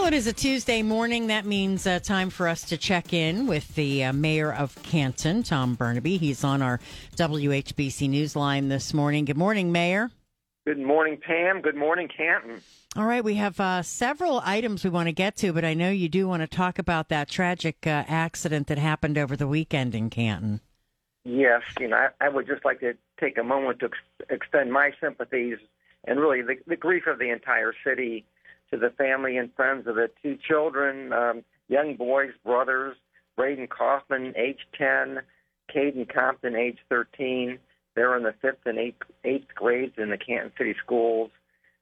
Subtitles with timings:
[0.00, 1.26] Well, it is a Tuesday morning.
[1.26, 5.42] That means uh, time for us to check in with the uh, mayor of Canton,
[5.42, 6.18] Tom Bernabei.
[6.18, 6.80] He's on our
[7.16, 9.26] WHBC Newsline this morning.
[9.26, 10.10] Good morning, Mayor.
[10.66, 11.60] Good morning, Pam.
[11.60, 12.62] Good morning, Canton.
[12.96, 15.90] All right, we have uh, several items we want to get to, but I know
[15.90, 19.94] you do want to talk about that tragic uh, accident that happened over the weekend
[19.94, 20.62] in Canton.
[21.24, 24.72] Yes, you know, I, I would just like to take a moment to ex- extend
[24.72, 25.58] my sympathies
[26.04, 28.24] and really the, the grief of the entire city
[28.72, 32.96] to the family and friends of the two children, um, young boys, brothers,
[33.36, 35.20] Braden Kaufman, age 10,
[35.74, 37.58] Caden Compton, age 13.
[37.94, 41.30] They're in the fifth and eighth, eighth grades in the Canton City schools.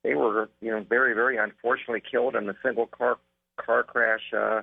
[0.02, 3.18] They were, you know, very, very unfortunately killed in a single car
[3.56, 4.62] car crash uh,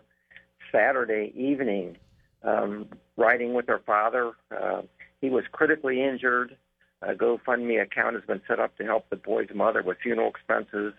[0.72, 1.98] Saturday evening.
[2.44, 4.84] Um, riding with their father, uh,
[5.20, 6.56] he was critically injured.
[7.02, 10.94] A GoFundMe account has been set up to help the boy's mother with funeral expenses.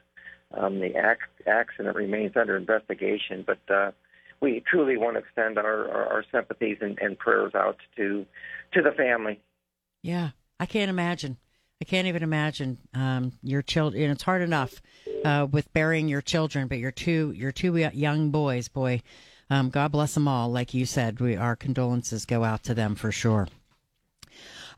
[0.52, 3.91] Um, the ac- accident remains under investigation, but uh,
[4.41, 8.27] we truly want to extend our, our, our sympathies and, and prayers out to
[8.72, 9.41] to the family.
[10.02, 10.30] Yeah,
[10.61, 11.39] I can't imagine.
[11.80, 14.11] I can't even imagine um, your children.
[14.11, 14.80] It's hard enough
[15.24, 19.02] uh, with burying your children, but your two your two young boys, boy,
[19.50, 20.50] um, God bless them all.
[20.50, 23.48] Like you said, we our condolences go out to them for sure.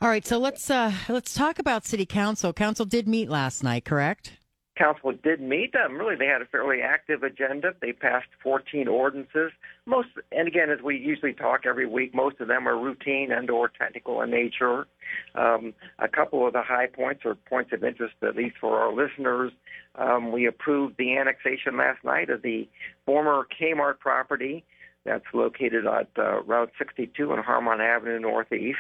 [0.01, 2.53] All right, so let's uh, let's talk about City Council.
[2.53, 4.33] Council did meet last night, correct?
[4.79, 5.75] Council did meet.
[5.75, 7.75] Um, really, they had a fairly active agenda.
[7.81, 9.51] They passed 14 ordinances.
[9.85, 13.69] Most, and again, as we usually talk every week, most of them are routine and/or
[13.69, 14.87] technical in nature.
[15.35, 18.93] Um, a couple of the high points or points of interest, at least for our
[18.95, 19.53] listeners,
[19.97, 22.69] um, we approved the annexation last night of the
[23.05, 24.65] former Kmart property
[25.05, 28.79] that's located at uh, Route 62 and Harmon Avenue Northeast.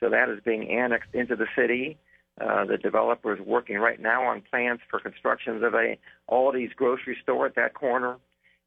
[0.00, 1.98] So that is being annexed into the city.
[2.40, 5.98] Uh, the developer is working right now on plans for constructions of a
[6.30, 8.16] Aldi's grocery store at that corner,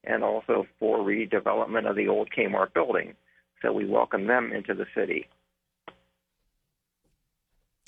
[0.04, 3.16] and also for redevelopment of the old Kmart building.
[3.62, 5.28] So we welcome them into the city.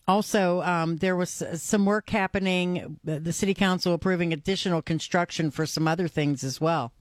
[0.08, 3.00] Also, um, there was some work happening.
[3.04, 6.94] The city council approving additional construction for some other things as well.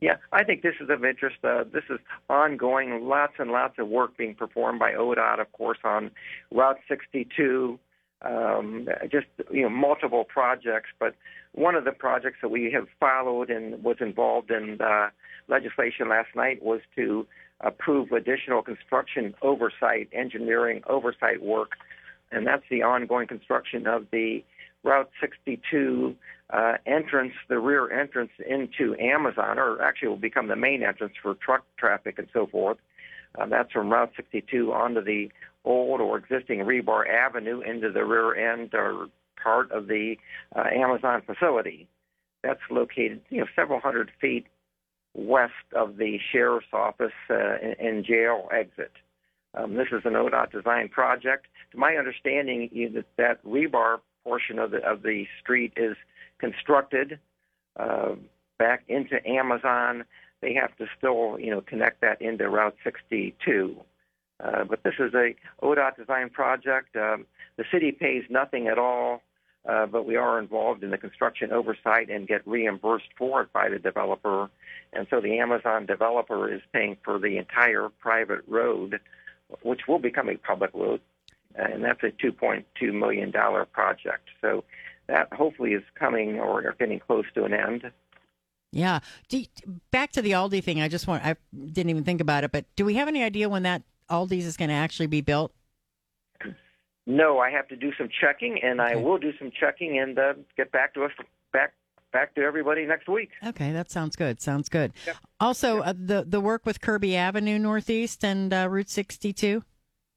[0.00, 1.36] Yeah, I think this is of interest.
[1.42, 1.98] Uh, this is
[2.28, 3.08] ongoing.
[3.08, 6.10] Lots and lots of work being performed by ODOT, of course, on
[6.50, 7.78] Route 62
[8.26, 10.88] um, just you know multiple projects.
[10.98, 11.14] But
[11.52, 15.08] one of the projects that we have followed and was involved in uh,
[15.48, 17.26] legislation last night was to
[17.60, 21.72] approve additional construction oversight, engineering oversight work,
[22.30, 24.44] and that's the ongoing construction of the
[24.82, 26.14] Route 62
[26.50, 31.34] uh, entrance, the rear entrance into Amazon, or actually will become the main entrance for
[31.34, 32.78] truck traffic and so forth.
[33.36, 35.28] Uh, that's from Route 62 onto the
[35.66, 39.08] old or existing Rebar Avenue into the rear end or
[39.42, 40.16] part of the
[40.54, 41.88] uh, Amazon facility.
[42.42, 44.46] That's located, you know, several hundred feet
[45.14, 48.92] west of the sheriff's office uh, and jail exit.
[49.54, 51.46] Um, this is an ODOT design project.
[51.72, 55.96] To my understanding, you that that rebar portion of the of the street is
[56.38, 57.18] constructed
[57.78, 58.14] uh,
[58.58, 60.04] back into Amazon.
[60.42, 63.76] They have to still, you know, connect that into Route 62.
[64.42, 66.94] Uh, but this is a ODOT design project.
[66.96, 67.26] Um,
[67.56, 69.22] the city pays nothing at all,
[69.66, 73.68] uh, but we are involved in the construction oversight and get reimbursed for it by
[73.68, 74.50] the developer.
[74.92, 79.00] And so the Amazon developer is paying for the entire private road,
[79.62, 81.00] which will become a public road.
[81.54, 84.28] And that's a $2.2 million project.
[84.42, 84.64] So
[85.06, 87.90] that hopefully is coming or getting close to an end.
[88.72, 89.00] Yeah.
[89.30, 89.46] You,
[89.90, 90.82] back to the Aldi thing.
[90.82, 93.48] I just want, I didn't even think about it, but do we have any idea
[93.48, 95.52] when that Aldi's is going to actually be built?
[97.06, 98.92] No, I have to do some checking, and okay.
[98.92, 101.12] I will do some checking and uh, get back to us
[101.52, 101.72] back
[102.12, 103.30] back to everybody next week.
[103.44, 104.40] Okay, that sounds good.
[104.40, 104.92] Sounds good.
[105.06, 105.16] Yep.
[105.38, 105.86] Also, yep.
[105.86, 109.62] Uh, the the work with Kirby Avenue Northeast and uh, Route 62.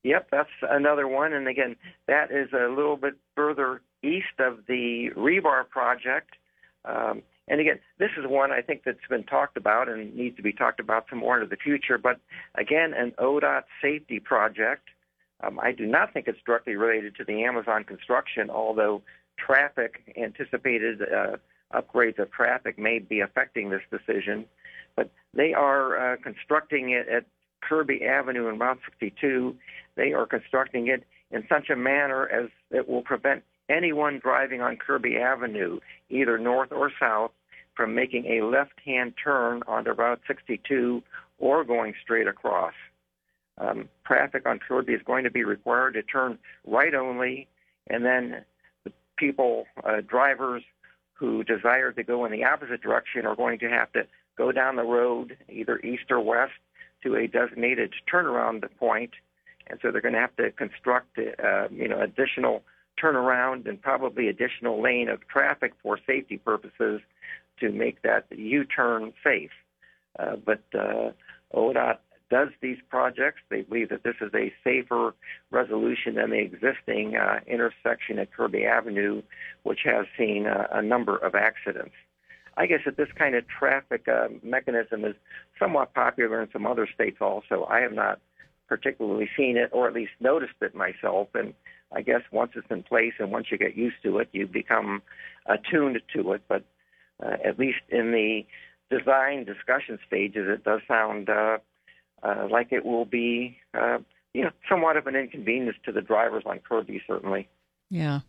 [0.03, 1.75] Yep, that's another one, and again,
[2.07, 6.31] that is a little bit further east of the rebar project.
[6.86, 10.44] Um, and again, this is one I think that's been talked about and needs to
[10.44, 11.98] be talked about some more into the future.
[11.98, 12.19] But
[12.56, 14.90] again, an ODOT safety project.
[15.42, 19.01] Um, I do not think it's directly related to the Amazon construction, although
[19.38, 21.38] traffic anticipated uh,
[21.74, 24.46] upgrades of traffic may be affecting this decision,
[24.96, 27.25] but they are uh, constructing it at
[27.62, 29.56] Kirby Avenue and Route 62.
[29.96, 34.78] They are constructing it in such a manner as it will prevent anyone driving on
[34.78, 35.80] Kirby Avenue,
[36.10, 37.31] either north or south,
[37.79, 41.01] from making a left-hand turn onto Route 62
[41.37, 42.73] or going straight across.
[43.57, 47.47] Um, traffic on Kirby is going to be required to turn right only,
[47.89, 48.43] and then
[48.83, 50.61] the people, uh, drivers
[51.13, 54.05] who desire to go in the opposite direction are going to have to
[54.37, 56.59] go down the road, either east or west,
[57.03, 59.11] to a designated turnaround point,
[59.67, 62.61] and so they're going to have to construct, uh, you know, additional
[63.01, 66.99] turnaround and probably additional lane of traffic for safety purposes
[67.59, 69.51] to make that U-turn safe.
[70.17, 71.11] Uh, but uh,
[71.53, 71.97] ODOT
[72.29, 73.41] does these projects.
[73.50, 75.15] They believe that this is a safer
[75.51, 79.21] resolution than the existing uh, intersection at Kirby Avenue,
[79.63, 81.95] which has seen uh, a number of accidents.
[82.57, 85.15] I guess that this kind of traffic uh, mechanism is
[85.57, 87.65] somewhat popular in some other states also.
[87.69, 88.19] I have not
[88.67, 91.29] particularly seen it or at least noticed it myself.
[91.33, 91.53] And
[91.91, 95.01] I guess once it's in place and once you get used to it, you become
[95.47, 96.44] attuned to it.
[96.47, 96.63] But
[97.24, 98.45] uh, at least in the
[98.89, 101.57] design discussion stages, it does sound uh,
[102.24, 104.00] uh, like it will be, uh,
[104.33, 107.48] you know, somewhat of an inconvenience to the drivers on Kirby, certainly.
[107.89, 108.21] Yeah.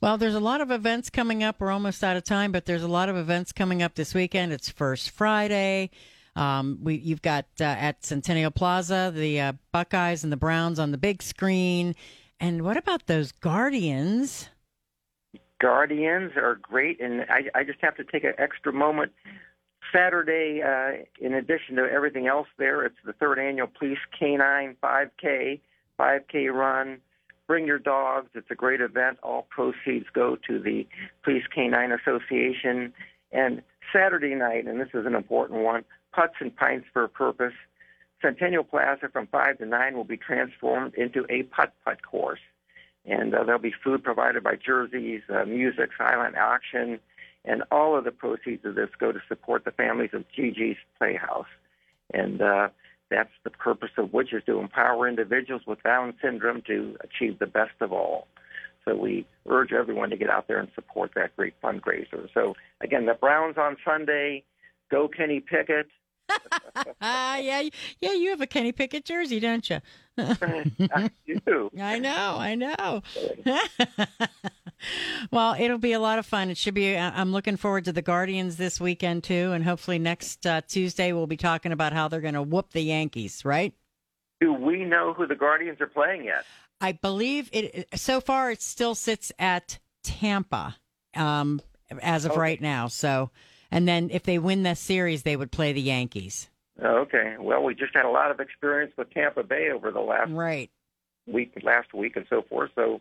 [0.00, 1.60] Well, there's a lot of events coming up.
[1.60, 4.52] We're almost out of time, but there's a lot of events coming up this weekend.
[4.52, 5.90] It's First Friday.
[6.36, 10.90] Um, we you've got uh, at Centennial Plaza the uh, Buckeyes and the Browns on
[10.90, 11.94] the big screen.
[12.40, 14.48] And what about those Guardians?
[15.64, 19.12] Guardians are great, and I, I just have to take an extra moment.
[19.90, 25.60] Saturday, uh, in addition to everything else there, it's the third annual Police Canine 5K,
[25.98, 26.98] 5K run.
[27.46, 28.28] Bring your dogs.
[28.34, 29.16] It's a great event.
[29.22, 30.86] All proceeds go to the
[31.22, 32.92] Police Canine Association.
[33.32, 35.82] And Saturday night, and this is an important one,
[36.12, 37.54] Putts and Pints for a Purpose.
[38.20, 42.40] Centennial Plaza from 5 to 9 will be transformed into a putt-putt course
[43.06, 46.98] and uh, there'll be food provided by Jerseys, uh, music, silent auction,
[47.44, 51.46] and all of the proceeds of this go to support the families of Gigi's Playhouse.
[52.12, 52.68] And uh,
[53.10, 57.46] that's the purpose of which is to empower individuals with Down syndrome to achieve the
[57.46, 58.26] best of all.
[58.84, 62.28] So we urge everyone to get out there and support that great fundraiser.
[62.32, 64.44] So again, the Browns on Sunday.
[64.90, 65.86] Go Kenny Pickett.
[67.02, 67.68] yeah,
[68.00, 69.80] yeah, you have a Kenny Pickett jersey, don't you?
[70.18, 71.70] I do.
[71.80, 73.02] I know, I know.
[75.30, 76.50] well, it'll be a lot of fun.
[76.50, 76.96] It should be.
[76.96, 81.26] I'm looking forward to the Guardians this weekend too, and hopefully next uh, Tuesday we'll
[81.26, 83.44] be talking about how they're going to whoop the Yankees.
[83.44, 83.74] Right?
[84.40, 86.44] Do we know who the Guardians are playing yet?
[86.80, 87.88] I believe it.
[87.94, 90.76] So far, it still sits at Tampa
[91.14, 91.60] um,
[92.02, 92.40] as of okay.
[92.40, 92.88] right now.
[92.88, 93.30] So
[93.74, 96.48] and then if they win this series, they would play the Yankees.
[96.80, 97.34] Oh, okay.
[97.40, 100.70] Well, we just had a lot of experience with Tampa Bay over the last right
[101.26, 102.70] week, last week, and so forth.
[102.76, 103.00] So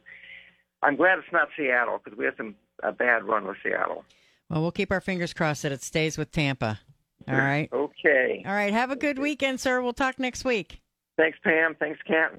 [0.81, 4.03] I'm glad it's not Seattle because we had some a bad run with Seattle.
[4.49, 6.79] Well, we'll keep our fingers crossed that it stays with Tampa.
[7.27, 7.69] All right.
[7.71, 8.43] okay.
[8.45, 8.73] All right.
[8.73, 9.79] Have a good weekend, sir.
[9.81, 10.81] We'll talk next week.
[11.17, 11.75] Thanks, Pam.
[11.79, 12.31] Thanks, Canton.